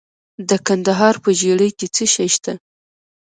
د 0.49 0.51
کندهار 0.67 1.15
په 1.23 1.29
ژیړۍ 1.39 1.69
کې 1.77 1.87
څه 1.95 2.03
شی 2.13 2.27
شته؟ 2.35 2.53